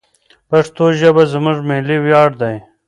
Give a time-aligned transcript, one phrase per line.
[0.49, 2.55] پښتو ژبه زموږ ملي ویاړ دی.